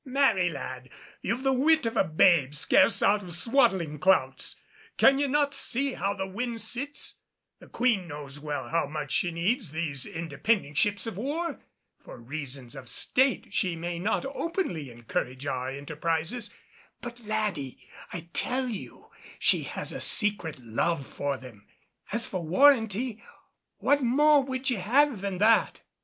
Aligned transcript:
"Marry, 0.03 0.49
lad, 0.49 0.89
you've 1.21 1.43
the 1.43 1.53
wit 1.53 1.85
of 1.85 1.95
a 1.95 2.03
babe 2.03 2.55
scarce 2.55 3.03
out 3.03 3.21
of 3.21 3.31
swaddling 3.31 3.99
clouts. 3.99 4.55
Can 4.97 5.19
ye 5.19 5.27
not 5.27 5.53
see 5.53 5.93
how 5.93 6.15
the 6.15 6.25
wind 6.25 6.63
sits? 6.63 7.17
The 7.59 7.67
Queen 7.67 8.07
knows 8.07 8.39
well 8.39 8.69
how 8.69 8.87
much 8.87 9.11
she 9.11 9.29
needs 9.29 9.69
these 9.69 10.07
independent 10.07 10.75
ships 10.77 11.05
of 11.05 11.17
war. 11.17 11.59
For 12.03 12.17
reasons 12.17 12.75
of 12.75 12.89
state 12.89 13.49
she 13.53 13.75
may 13.75 13.99
not 13.99 14.25
openly 14.25 14.89
encourage 14.89 15.45
our 15.45 15.69
enterprises; 15.69 16.51
but, 17.01 17.19
laddie, 17.27 17.87
I 18.11 18.21
tell 18.33 18.69
you 18.69 19.11
she 19.37 19.61
has 19.65 19.91
a 19.91 20.01
secret 20.01 20.57
love 20.57 21.05
for 21.05 21.37
them. 21.37 21.67
As 22.11 22.25
for 22.25 22.41
warranty, 22.43 23.21
what 23.77 24.01
more 24.01 24.41
would 24.43 24.67
ye 24.67 24.77
have 24.77 25.21
than 25.21 25.37
that?" 25.37 25.81